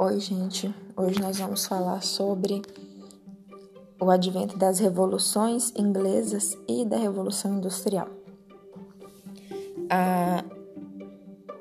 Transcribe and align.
Oi, 0.00 0.20
gente. 0.20 0.72
Hoje 0.96 1.20
nós 1.20 1.38
vamos 1.38 1.66
falar 1.66 2.04
sobre 2.04 2.62
o 4.00 4.08
advento 4.08 4.56
das 4.56 4.78
revoluções 4.78 5.72
inglesas 5.76 6.56
e 6.68 6.84
da 6.84 6.96
Revolução 6.96 7.58
Industrial. 7.58 8.06
A 9.90 10.44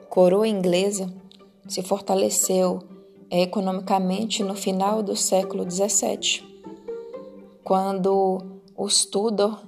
coroa 0.07 0.47
inglesa 0.47 1.11
se 1.67 1.81
fortaleceu 1.81 2.83
eh, 3.31 3.41
economicamente 3.41 4.43
no 4.43 4.53
final 4.53 5.01
do 5.01 5.15
século 5.15 5.65
XVII, 5.67 6.43
quando 7.63 8.61
os 8.77 9.03
Tudor, 9.03 9.59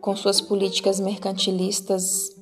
com 0.00 0.16
suas 0.16 0.40
políticas 0.40 0.98
mercantilistas 0.98 2.34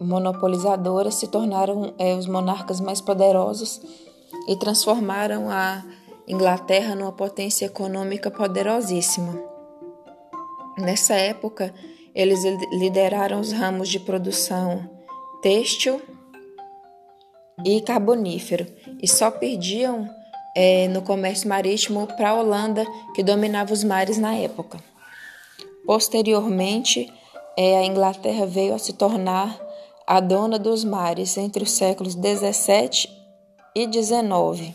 monopolizadoras, 0.00 1.14
se 1.14 1.28
tornaram 1.28 1.94
é, 1.96 2.16
os 2.16 2.26
monarcas 2.26 2.80
mais 2.80 3.00
poderosos 3.00 3.80
e 4.48 4.56
transformaram 4.56 5.50
a 5.50 5.84
Inglaterra 6.26 6.94
numa 6.94 7.12
potência 7.12 7.66
econômica 7.66 8.30
poderosíssima. 8.30 9.40
Nessa 10.78 11.14
época, 11.14 11.72
eles 12.14 12.42
lideraram 12.72 13.40
os 13.40 13.52
ramos 13.52 13.88
de 13.88 14.00
produção 14.00 14.88
têxtil 15.42 16.00
e 17.64 17.80
carbonífero 17.80 18.66
e 19.00 19.08
só 19.08 19.30
perdiam 19.30 20.08
é, 20.54 20.88
no 20.88 21.02
comércio 21.02 21.48
marítimo 21.48 22.06
para 22.06 22.30
a 22.30 22.34
Holanda, 22.34 22.84
que 23.14 23.22
dominava 23.22 23.72
os 23.72 23.84
mares 23.84 24.18
na 24.18 24.34
época. 24.34 24.78
Posteriormente, 25.84 27.12
é, 27.56 27.78
a 27.78 27.84
Inglaterra 27.84 28.46
veio 28.46 28.74
a 28.74 28.78
se 28.78 28.92
tornar 28.94 29.58
a 30.06 30.20
dona 30.20 30.58
dos 30.58 30.84
mares 30.84 31.36
entre 31.36 31.62
os 31.62 31.72
séculos 31.72 32.14
17 32.14 33.15
e 33.76 33.86
19. 33.86 34.74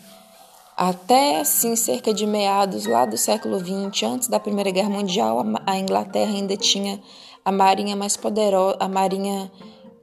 Até 0.76 1.40
assim, 1.40 1.74
cerca 1.74 2.14
de 2.14 2.24
meados 2.24 2.86
lá 2.86 3.04
do 3.04 3.18
século 3.18 3.58
20, 3.58 4.06
antes 4.06 4.28
da 4.28 4.38
Primeira 4.38 4.70
Guerra 4.70 4.88
Mundial, 4.88 5.44
a 5.66 5.76
Inglaterra 5.76 6.30
ainda 6.30 6.56
tinha 6.56 7.02
a 7.44 7.50
marinha 7.50 7.96
mais 7.96 8.16
poderosa, 8.16 8.76
a 8.78 8.88
marinha 8.88 9.50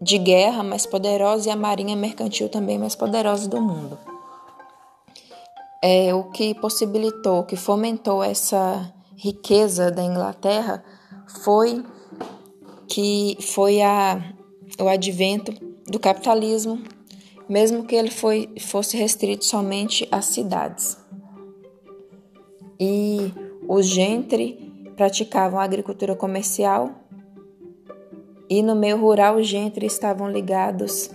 de 0.02 0.17
guerra 0.17 0.64
mais 0.64 0.86
poderosa 0.86 1.47
e 1.47 1.52
a 1.52 1.55
marinha 1.55 1.95
mercantil 1.95 2.50
também 2.50 2.77
mais 2.77 2.94
poderosa 2.94 3.47
do 3.47 3.61
mundo. 3.61 3.97
É 5.81 6.14
o 6.14 6.25
que 6.25 6.53
possibilitou, 6.55 7.44
que 7.44 7.55
fomentou 7.55 8.22
essa 8.22 8.94
riqueza 9.16 9.89
da 9.89 10.03
Inglaterra 10.03 10.83
foi 11.42 11.86
que 12.86 13.38
foi 13.39 13.81
a, 13.81 14.22
o 14.77 14.89
advento 14.89 15.53
do 15.88 16.00
capitalismo 16.00 16.83
mesmo 17.50 17.83
que 17.83 17.95
ele 17.95 18.11
foi, 18.11 18.47
fosse 18.59 18.95
restrito 18.95 19.44
somente 19.44 20.08
às 20.11 20.25
cidades. 20.25 20.95
E 22.80 23.33
os 23.67 23.88
gentry 23.88 24.94
praticavam 24.95 25.59
agricultura 25.59 26.16
comercial 26.16 26.92
e 28.47 28.61
no 28.61 28.75
meio 28.75 28.97
rural 28.97 29.38
os 29.38 29.47
gentry 29.47 29.88
estavam 29.88 30.30
ligados 30.30 31.09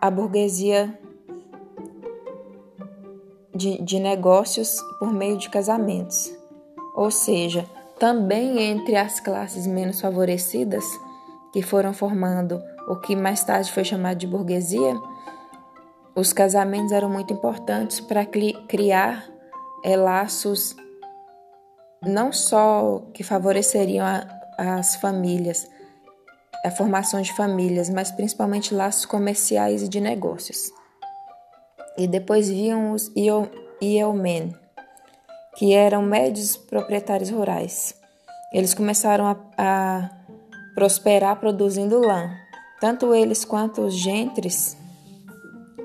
à 0.00 0.10
burguesia 0.10 0.98
de, 3.54 3.82
de 3.82 3.98
negócios 3.98 4.76
por 4.98 5.12
meio 5.12 5.38
de 5.38 5.48
casamentos. 5.48 6.36
Ou 6.94 7.10
seja, 7.10 7.64
também 7.98 8.58
entre 8.70 8.96
as 8.96 9.20
classes 9.20 9.66
menos 9.66 10.00
favorecidas 10.00 10.84
que 11.52 11.62
foram 11.62 11.94
formando 11.94 12.62
o 12.86 12.96
que 12.96 13.16
mais 13.16 13.42
tarde 13.44 13.72
foi 13.72 13.84
chamado 13.84 14.18
de 14.18 14.26
burguesia, 14.26 14.94
os 16.14 16.32
casamentos 16.32 16.92
eram 16.92 17.10
muito 17.10 17.32
importantes 17.32 18.00
para 18.00 18.24
criar 18.24 19.28
é, 19.84 19.96
laços 19.96 20.74
não 22.02 22.32
só 22.32 23.02
que 23.12 23.22
favoreceriam 23.22 24.06
a, 24.06 24.78
as 24.78 24.96
famílias, 24.96 25.68
a 26.64 26.70
formação 26.70 27.20
de 27.20 27.32
famílias, 27.34 27.88
mas 27.88 28.10
principalmente 28.10 28.74
laços 28.74 29.04
comerciais 29.04 29.82
e 29.82 29.88
de 29.88 30.00
negócios. 30.00 30.70
E 31.98 32.06
depois 32.06 32.48
viam 32.48 32.92
os 32.92 33.10
yeomen, 33.82 34.54
que 35.56 35.72
eram 35.72 36.02
médios 36.02 36.56
proprietários 36.56 37.30
rurais. 37.30 37.94
Eles 38.52 38.74
começaram 38.74 39.26
a, 39.26 39.36
a 39.56 40.10
prosperar 40.74 41.36
produzindo 41.40 41.98
lã, 41.98 42.30
tanto 42.86 43.12
eles 43.12 43.44
quanto 43.44 43.80
os 43.80 43.94
gentres 43.94 44.76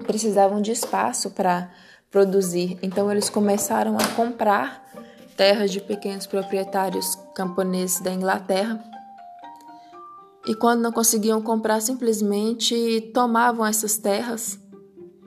precisavam 0.05 0.61
de 0.61 0.71
espaço 0.71 1.31
para 1.31 1.71
produzir, 2.11 2.77
então 2.83 3.11
eles 3.11 3.27
começaram 3.27 3.97
a 3.97 4.07
comprar 4.09 4.85
terras 5.35 5.71
de 5.71 5.81
pequenos 5.81 6.27
proprietários 6.27 7.15
camponeses 7.33 8.01
da 8.01 8.13
Inglaterra. 8.13 8.79
E 10.45 10.53
quando 10.53 10.81
não 10.81 10.91
conseguiam 10.91 11.41
comprar, 11.41 11.81
simplesmente 11.81 13.09
tomavam 13.15 13.65
essas 13.65 13.97
terras 13.97 14.59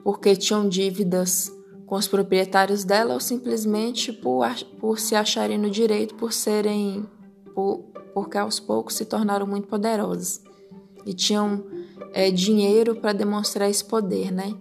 porque 0.01 0.33
tinham 0.33 0.69
dívidas 0.69 1.51
com 1.85 1.95
os 1.95 2.07
proprietários 2.07 2.85
dela 2.85 3.15
ou 3.15 3.19
simplesmente 3.19 4.13
por, 4.13 4.47
por 4.79 4.97
se 4.97 5.13
acharem 5.13 5.57
no 5.57 5.69
direito, 5.69 6.15
por 6.15 6.31
serem, 6.31 7.05
por, 7.53 7.79
porque 8.13 8.37
aos 8.37 8.61
poucos 8.61 8.95
se 8.95 9.03
tornaram 9.03 9.45
muito 9.45 9.67
poderosos 9.67 10.44
e 11.05 11.13
tinham 11.13 11.63
é, 12.13 12.31
dinheiro 12.31 12.95
para 12.95 13.13
demonstrar 13.13 13.69
esse 13.69 13.83
poder, 13.83 14.31
né? 14.31 14.53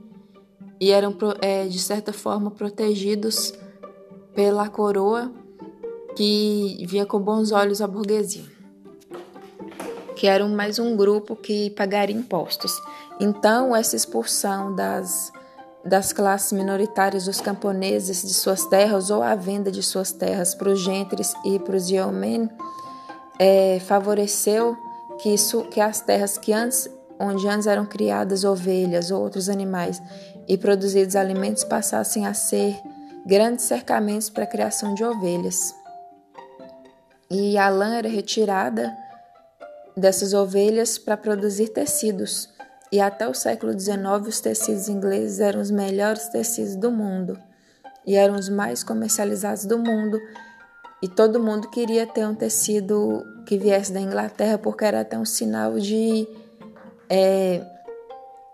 E 0.81 0.91
eram, 0.91 1.17
é, 1.41 1.67
de 1.67 1.79
certa 1.79 2.13
forma, 2.13 2.51
protegidos 2.51 3.55
pela 4.35 4.69
coroa 4.69 5.33
que 6.17 6.85
via 6.87 7.07
com 7.07 7.19
bons 7.19 7.53
olhos 7.53 7.81
a 7.81 7.87
burguesia, 7.87 8.45
que 10.17 10.27
era 10.27 10.47
mais 10.47 10.79
um 10.79 10.97
grupo 10.97 11.35
que 11.35 11.71
pagaria 11.71 12.15
impostos. 12.15 12.73
Então, 13.21 13.75
essa 13.75 13.97
expulsão 13.97 14.75
das, 14.75 15.33
das 15.85 16.13
classes 16.13 16.53
minoritárias 16.53 17.25
dos 17.25 17.41
camponeses 17.41 18.23
de 18.23 18.35
suas 18.35 18.67
terras 18.67 19.11
ou 19.11 19.23
a 19.23 19.35
venda 19.35 19.71
de 19.71 19.83
suas 19.83 20.13
terras 20.13 20.55
para 20.55 20.69
os 20.69 20.81
gentes 20.81 21.33
e 21.45 21.59
para 21.59 21.77
os 21.77 21.89
yeomen 21.89 22.49
é, 23.39 23.81
favoreceu 23.81 24.77
que, 25.21 25.33
isso, 25.33 25.65
que 25.65 25.81
as 25.81 26.01
terras 26.01 26.39
que 26.39 26.53
antes, 26.53 26.89
onde 27.19 27.49
antes 27.49 27.67
eram 27.67 27.87
criadas 27.87 28.45
ovelhas 28.45 29.11
ou 29.11 29.23
outros 29.23 29.49
animais 29.49 30.03
e 30.49 30.59
produzidos 30.59 31.17
alimentos 31.17 31.65
passassem 31.65 32.27
a 32.27 32.35
ser 32.35 32.77
grandes 33.27 33.65
cercamentos 33.65 34.29
para 34.29 34.45
a 34.45 34.49
criação 34.49 34.95
de 34.95 35.05
ovelhas. 35.05 35.75
E 37.31 37.57
a 37.57 37.69
lã 37.69 37.97
era 37.97 38.09
retirada 38.09 38.95
dessas 39.97 40.35
ovelhas 40.35 40.99
para 40.99 41.17
produzir 41.17 41.69
tecidos. 41.69 42.49
E 42.93 43.01
até 43.01 43.27
o 43.27 43.35
século 43.35 43.79
XIX, 43.79 44.29
os 44.29 44.41
tecidos 44.41 44.89
ingleses 44.89 45.41
eram 45.41 45.61
os 45.61 45.71
melhores 45.71 46.29
tecidos 46.29 46.77
do 46.77 46.91
mundo 46.91 47.39
e 48.07 48.15
eram 48.15 48.37
os 48.37 48.49
mais 48.49 48.85
comercializados 48.85 49.65
do 49.65 49.79
mundo 49.79 50.21
e 51.05 51.09
todo 51.09 51.39
mundo 51.39 51.69
queria 51.69 52.07
ter 52.07 52.27
um 52.27 52.35
tecido 52.35 53.23
que 53.45 53.59
viesse 53.59 53.93
da 53.93 54.01
Inglaterra 54.01 54.57
porque 54.57 54.87
era 54.87 55.03
até 55.03 55.19
um 55.19 55.25
sinal 55.27 55.79
de, 55.79 56.27
é, 57.11 57.63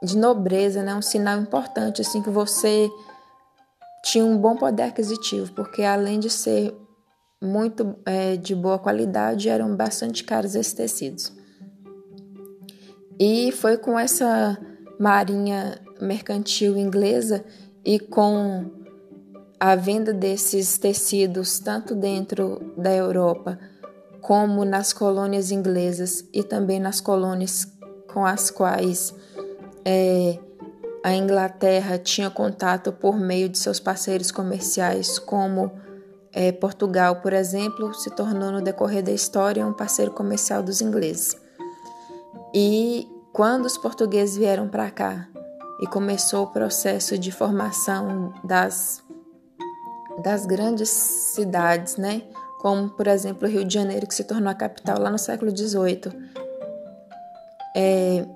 de 0.03 0.19
nobreza, 0.19 0.83
né? 0.83 0.93
um 0.93 1.01
sinal 1.01 1.39
importante, 1.39 2.01
assim, 2.01 2.21
que 2.21 2.29
você 2.29 2.91
tinha 4.03 4.25
um 4.25 4.37
bom 4.37 4.57
poder 4.57 4.83
aquisitivo, 4.83 5.53
porque 5.53 5.85
além 5.85 6.19
de 6.19 6.29
ser 6.29 6.75
muito 7.41 7.95
é, 8.05 8.37
de 8.37 8.57
boa 8.57 8.81
qualidade, 8.81 9.49
eram 9.49 9.77
bastante 9.77 10.25
caros 10.25 10.57
esses 10.57 10.73
tecidos. 10.73 11.33
E 13.17 13.53
foi 13.53 13.77
com 13.77 13.97
essa 13.97 14.59
marinha 14.99 15.81
mercantil 16.01 16.77
inglesa 16.77 17.45
e 17.85 18.01
com 18.01 18.80
a 19.61 19.77
venda 19.77 20.15
desses 20.15 20.79
tecidos 20.79 21.59
tanto 21.59 21.95
dentro 21.95 22.73
da 22.79 22.91
Europa 22.91 23.59
como 24.23 24.65
nas 24.65 24.95
colônias 24.95 25.51
inglesas 25.51 26.25
e 26.33 26.43
também 26.43 26.81
nas 26.81 26.99
colônias 26.99 27.67
com 28.11 28.25
as 28.25 28.51
quais 28.51 29.15
é, 29.85 30.39
a 31.05 31.13
Inglaterra 31.13 31.99
tinha 31.99 32.31
contato 32.31 32.91
por 32.91 33.19
meio 33.19 33.51
de 33.51 33.59
seus 33.59 33.79
parceiros 33.79 34.31
comerciais, 34.31 35.19
como 35.19 35.71
é, 36.33 36.53
Portugal, 36.53 37.17
por 37.17 37.33
exemplo, 37.33 37.93
se 37.95 38.11
tornou 38.11 38.51
no 38.51 38.63
decorrer 38.63 39.03
da 39.03 39.13
história 39.13 39.67
um 39.67 39.73
parceiro 39.73 40.11
comercial 40.11 40.63
dos 40.63 40.81
ingleses. 40.81 41.37
E 42.55 43.07
quando 43.33 43.67
os 43.67 43.77
portugueses 43.77 44.37
vieram 44.37 44.69
para 44.69 44.91
cá 44.91 45.29
e 45.81 45.87
começou 45.87 46.45
o 46.45 46.53
processo 46.53 47.19
de 47.19 47.31
formação 47.31 48.33
das 48.45 49.03
das 50.23 50.47
grandes 50.47 50.89
cidades, 50.89 51.97
né? 51.97 52.23
Como, 52.61 52.91
por 52.91 53.07
exemplo, 53.07 53.49
o 53.49 53.51
Rio 53.51 53.65
de 53.65 53.75
Janeiro, 53.75 54.07
que 54.07 54.15
se 54.15 54.25
tornou 54.25 54.51
a 54.51 54.55
capital 54.55 54.99
lá 55.01 55.11
no 55.11 55.19
século 55.19 55.57
XVIII. 55.57 56.13
É, 57.75 58.27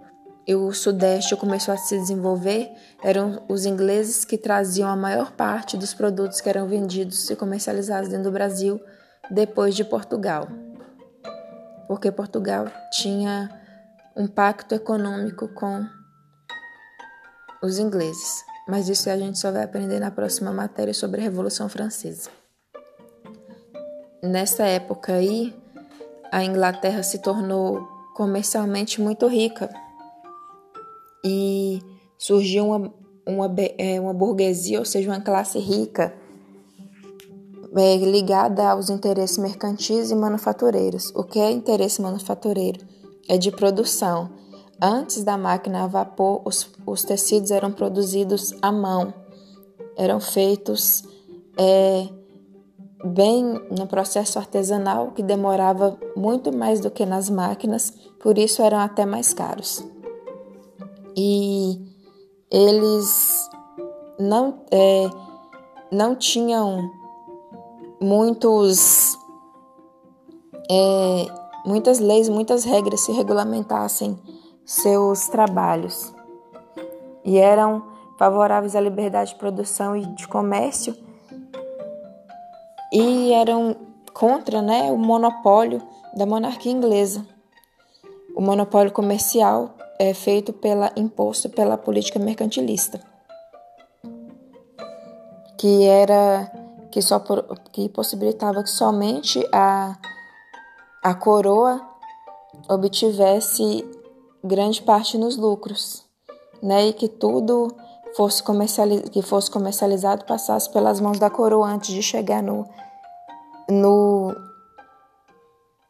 e 0.46 0.54
o 0.54 0.72
Sudeste 0.72 1.34
começou 1.36 1.72
a 1.72 1.76
se 1.76 1.98
desenvolver, 1.98 2.70
eram 3.02 3.42
os 3.48 3.64
ingleses 3.64 4.24
que 4.24 4.36
traziam 4.36 4.88
a 4.88 4.96
maior 4.96 5.32
parte 5.32 5.76
dos 5.76 5.94
produtos 5.94 6.40
que 6.40 6.48
eram 6.48 6.68
vendidos 6.68 7.30
e 7.30 7.36
comercializados 7.36 8.08
dentro 8.08 8.24
do 8.24 8.32
Brasil 8.32 8.80
depois 9.30 9.74
de 9.74 9.84
Portugal. 9.84 10.48
Porque 11.88 12.10
Portugal 12.10 12.66
tinha 12.92 13.50
um 14.16 14.26
pacto 14.26 14.74
econômico 14.74 15.48
com 15.48 15.84
os 17.62 17.78
ingleses. 17.78 18.44
Mas 18.66 18.88
isso 18.88 19.10
a 19.10 19.16
gente 19.16 19.38
só 19.38 19.52
vai 19.52 19.64
aprender 19.64 20.00
na 20.00 20.10
próxima 20.10 20.52
matéria 20.52 20.94
sobre 20.94 21.20
a 21.20 21.24
Revolução 21.24 21.68
Francesa. 21.68 22.30
Nessa 24.22 24.64
época 24.64 25.12
aí, 25.12 25.54
a 26.32 26.42
Inglaterra 26.42 27.02
se 27.02 27.18
tornou 27.18 27.86
comercialmente 28.14 29.00
muito 29.00 29.26
rica 29.26 29.68
e 31.24 31.82
surgiu 32.18 32.66
uma, 32.66 32.94
uma, 33.26 33.54
é, 33.76 34.00
uma 34.00 34.14
burguesia, 34.14 34.78
ou 34.78 34.84
seja, 34.84 35.10
uma 35.10 35.20
classe 35.20 35.58
rica 35.58 36.14
é, 37.76 37.96
ligada 37.96 38.70
aos 38.70 38.88
interesses 38.88 39.36
mercantis 39.36 40.10
e 40.10 40.14
manufatureiros. 40.14 41.10
O 41.14 41.24
que 41.24 41.38
é 41.38 41.50
interesse 41.50 42.00
manufatureiro? 42.00 42.80
É 43.28 43.36
de 43.36 43.50
produção. 43.50 44.30
Antes 44.80 45.22
da 45.22 45.38
máquina 45.38 45.84
a 45.84 45.86
vapor, 45.86 46.42
os, 46.44 46.68
os 46.86 47.02
tecidos 47.04 47.50
eram 47.50 47.70
produzidos 47.70 48.54
à 48.60 48.72
mão, 48.72 49.14
eram 49.96 50.20
feitos 50.20 51.04
é, 51.56 52.08
bem 53.04 53.42
no 53.70 53.86
processo 53.86 54.38
artesanal, 54.38 55.12
que 55.12 55.22
demorava 55.22 55.98
muito 56.16 56.54
mais 56.54 56.80
do 56.80 56.90
que 56.90 57.06
nas 57.06 57.30
máquinas, 57.30 57.92
por 58.20 58.36
isso 58.36 58.62
eram 58.62 58.78
até 58.78 59.06
mais 59.06 59.32
caros. 59.32 59.84
E 61.16 61.80
eles 62.50 63.48
não, 64.18 64.60
é, 64.70 65.08
não 65.92 66.16
tinham 66.16 66.90
muitos, 68.00 69.16
é, 70.70 71.26
muitas 71.64 72.00
leis, 72.00 72.28
muitas 72.28 72.64
regras 72.64 73.06
que 73.06 73.12
regulamentassem 73.12 74.18
seus 74.64 75.28
trabalhos 75.28 76.14
e 77.24 77.38
eram 77.38 77.82
favoráveis 78.18 78.76
à 78.76 78.80
liberdade 78.80 79.30
de 79.30 79.36
produção 79.36 79.96
e 79.96 80.06
de 80.06 80.26
comércio 80.28 80.96
e 82.92 83.32
eram 83.32 83.76
contra 84.12 84.62
né, 84.62 84.92
o 84.92 84.96
monopólio 84.96 85.82
da 86.16 86.24
monarquia 86.24 86.70
inglesa, 86.70 87.26
o 88.36 88.40
monopólio 88.40 88.92
comercial 88.92 89.74
é 89.98 90.14
feito 90.14 90.52
pela 90.52 90.92
imposto 90.96 91.48
pela 91.50 91.76
política 91.76 92.18
mercantilista, 92.18 93.00
que 95.58 95.84
era 95.84 96.50
que 96.90 97.02
só 97.02 97.20
que 97.72 97.88
possibilitava 97.88 98.62
que 98.62 98.70
somente 98.70 99.44
a 99.52 99.96
a 101.02 101.14
coroa 101.14 101.80
obtivesse 102.68 103.84
grande 104.44 104.82
parte 104.82 105.16
nos 105.16 105.36
lucros, 105.36 106.04
né, 106.62 106.88
e 106.88 106.92
que 106.92 107.08
tudo 107.08 107.74
fosse 108.14 108.42
comercializado, 108.42 109.10
que 109.10 109.22
fosse 109.22 109.50
comercializado 109.50 110.24
passasse 110.24 110.70
pelas 110.70 111.00
mãos 111.00 111.18
da 111.18 111.30
coroa 111.30 111.66
antes 111.66 111.92
de 111.92 112.02
chegar 112.02 112.42
no 112.42 112.66
no 113.68 114.34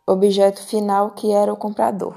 objeto 0.06 0.62
final 0.62 1.10
que 1.10 1.32
era 1.32 1.52
o 1.52 1.56
comprador. 1.56 2.14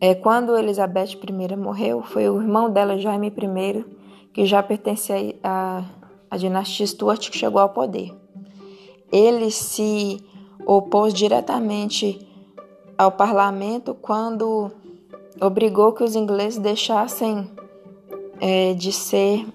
É, 0.00 0.14
quando 0.14 0.56
Elizabeth 0.56 1.14
I 1.14 1.56
morreu, 1.56 2.02
foi 2.02 2.28
o 2.28 2.40
irmão 2.40 2.70
dela, 2.70 2.98
Jaime 2.98 3.28
I, 3.28 3.84
que 4.32 4.44
já 4.44 4.62
pertencia 4.62 5.16
à, 5.42 5.82
à 6.30 6.36
dinastia 6.36 6.86
Stuart, 6.86 7.30
que 7.30 7.38
chegou 7.38 7.60
ao 7.60 7.70
poder. 7.70 8.14
Ele 9.10 9.50
se 9.50 10.22
opôs 10.66 11.14
diretamente 11.14 12.26
ao 12.96 13.12
parlamento 13.12 13.94
quando 13.94 14.70
obrigou 15.40 15.92
que 15.92 16.02
os 16.02 16.16
ingleses 16.16 16.58
deixassem 16.58 17.50
é, 18.40 18.74
de 18.74 18.92
ser 18.92 19.46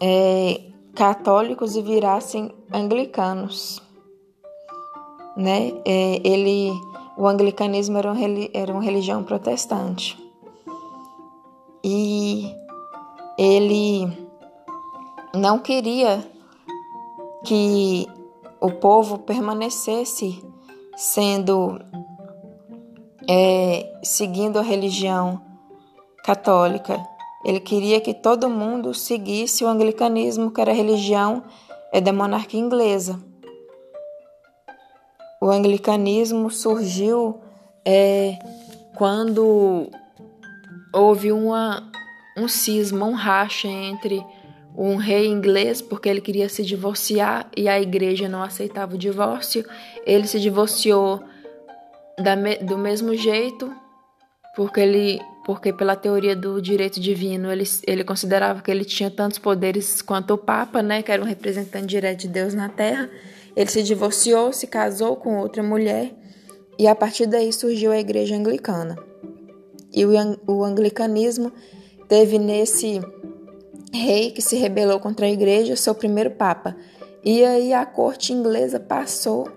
é, 0.00 0.60
católicos 0.94 1.76
e 1.76 1.82
virassem 1.82 2.52
anglicanos. 2.72 3.82
Né? 5.36 5.72
É, 5.84 6.20
ele 6.24 6.72
o 7.16 7.28
anglicanismo 7.28 7.98
era, 7.98 8.10
um, 8.10 8.16
era 8.54 8.72
uma 8.72 8.82
religião 8.82 9.22
protestante. 9.22 10.18
E 11.84 12.50
ele 13.36 14.10
não 15.34 15.58
queria 15.58 16.26
que 17.44 18.06
o 18.58 18.70
povo 18.70 19.18
permanecesse 19.18 20.42
sendo 21.00 21.80
é, 23.28 23.98
seguindo 24.02 24.58
a 24.58 24.62
religião 24.62 25.40
católica. 26.24 27.02
Ele 27.44 27.60
queria 27.60 28.00
que 28.00 28.12
todo 28.12 28.50
mundo 28.50 28.92
seguisse 28.92 29.64
o 29.64 29.68
anglicanismo, 29.68 30.50
que 30.50 30.60
era 30.60 30.72
a 30.72 30.74
religião 30.74 31.42
é, 31.92 32.00
da 32.00 32.12
monarquia 32.12 32.60
inglesa 32.60 33.18
o 35.40 35.50
anglicanismo 35.50 36.50
surgiu 36.50 37.40
é, 37.84 38.38
quando 38.94 39.88
houve 40.92 41.32
uma, 41.32 41.90
um 42.36 42.46
cisma, 42.46 43.06
um 43.06 43.14
racha 43.14 43.66
entre 43.66 44.22
um 44.76 44.96
rei 44.96 45.26
inglês, 45.26 45.82
porque 45.82 46.08
ele 46.08 46.20
queria 46.20 46.48
se 46.48 46.64
divorciar 46.64 47.50
e 47.56 47.68
a 47.68 47.80
igreja 47.80 48.28
não 48.28 48.42
aceitava 48.42 48.94
o 48.94 48.98
divórcio. 48.98 49.64
Ele 50.06 50.26
se 50.26 50.38
divorciou 50.40 51.22
da, 52.18 52.34
do 52.62 52.78
mesmo 52.78 53.14
jeito, 53.14 53.72
porque 54.54 54.80
ele 54.80 55.20
porque 55.44 55.72
pela 55.72 55.96
teoria 55.96 56.36
do 56.36 56.60
direito 56.60 57.00
divino 57.00 57.50
ele, 57.50 57.64
ele 57.86 58.04
considerava 58.04 58.62
que 58.62 58.70
ele 58.70 58.84
tinha 58.84 59.10
tantos 59.10 59.38
poderes 59.38 60.00
quanto 60.00 60.34
o 60.34 60.38
Papa, 60.38 60.82
né, 60.82 61.02
que 61.02 61.10
era 61.10 61.20
um 61.20 61.24
representante 61.24 61.86
direto 61.86 62.20
de 62.20 62.28
Deus 62.28 62.54
na 62.54 62.68
Terra. 62.68 63.10
Ele 63.56 63.68
se 63.68 63.82
divorciou, 63.82 64.52
se 64.52 64.66
casou 64.66 65.16
com 65.16 65.38
outra 65.38 65.62
mulher 65.62 66.12
e 66.78 66.86
a 66.86 66.94
partir 66.94 67.26
daí 67.26 67.52
surgiu 67.52 67.90
a 67.90 67.98
Igreja 67.98 68.36
Anglicana. 68.36 68.96
E 69.92 70.04
o, 70.06 70.12
o 70.46 70.62
anglicanismo 70.62 71.50
teve 72.06 72.38
nesse 72.38 73.00
rei 73.92 74.30
que 74.30 74.42
se 74.42 74.56
rebelou 74.56 75.00
contra 75.00 75.26
a 75.26 75.30
Igreja 75.30 75.76
seu 75.76 75.94
primeiro 75.94 76.30
Papa. 76.30 76.76
E 77.24 77.44
aí 77.44 77.72
a 77.72 77.84
corte 77.84 78.32
inglesa 78.32 78.80
passou 78.80 79.48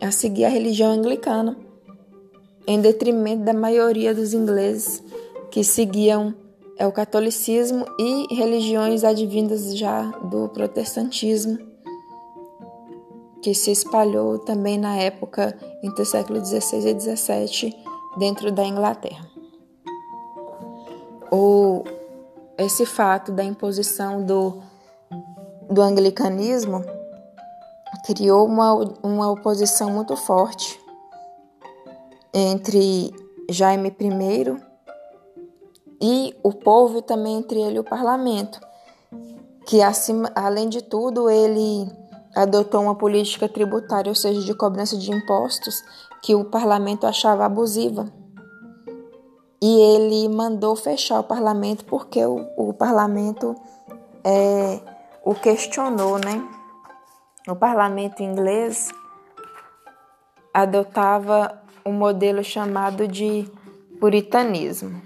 a 0.00 0.10
seguir 0.10 0.44
a 0.44 0.48
religião 0.48 0.90
anglicana, 0.90 1.56
em 2.66 2.80
detrimento 2.80 3.44
da 3.44 3.54
maioria 3.54 4.14
dos 4.14 4.34
ingleses 4.34 5.02
que 5.50 5.62
seguiam 5.62 6.34
é, 6.76 6.86
o 6.86 6.92
catolicismo 6.92 7.84
e 7.98 8.34
religiões 8.34 9.04
advindas 9.04 9.76
já 9.76 10.02
do 10.02 10.48
protestantismo 10.48 11.58
que 13.44 13.54
se 13.54 13.70
espalhou 13.70 14.38
também 14.38 14.78
na 14.78 14.96
época 14.96 15.54
entre 15.82 16.02
o 16.02 16.06
século 16.06 16.42
XVI 16.42 16.88
e 16.88 16.98
XVII 16.98 17.76
dentro 18.16 18.50
da 18.50 18.64
Inglaterra. 18.64 19.28
O, 21.30 21.84
esse 22.58 22.86
fato 22.86 23.32
da 23.32 23.42
imposição 23.42 24.24
do, 24.24 24.62
do 25.70 25.82
anglicanismo 25.82 26.84
criou 28.04 28.46
uma, 28.46 28.72
uma 29.02 29.30
oposição 29.30 29.90
muito 29.90 30.16
forte 30.16 30.80
entre 32.32 33.14
Jaime 33.48 33.88
I 33.88 34.56
e 36.00 36.36
o 36.42 36.52
povo 36.52 36.98
e 36.98 37.02
também 37.02 37.36
entre 37.36 37.60
ele 37.60 37.76
e 37.76 37.80
o 37.80 37.84
parlamento, 37.84 38.60
que 39.66 39.80
acima, 39.80 40.30
além 40.34 40.68
de 40.68 40.82
tudo 40.82 41.30
ele 41.30 41.90
adotou 42.34 42.82
uma 42.82 42.94
política 42.94 43.48
tributária, 43.48 44.10
ou 44.10 44.14
seja, 44.14 44.40
de 44.40 44.54
cobrança 44.54 44.96
de 44.96 45.10
impostos, 45.10 45.82
que 46.20 46.34
o 46.34 46.44
parlamento 46.44 47.06
achava 47.06 47.44
abusiva. 47.44 48.12
E 49.66 49.80
ele 49.80 50.28
mandou 50.28 50.76
fechar 50.76 51.20
o 51.20 51.24
parlamento 51.24 51.86
porque 51.86 52.22
o, 52.22 52.46
o 52.54 52.74
parlamento 52.74 53.56
é, 54.22 54.78
o 55.24 55.34
questionou, 55.34 56.18
né? 56.18 56.46
O 57.48 57.56
parlamento 57.56 58.22
inglês 58.22 58.90
adotava 60.52 61.62
um 61.82 61.92
modelo 61.92 62.44
chamado 62.44 63.08
de 63.08 63.50
puritanismo. 63.98 65.00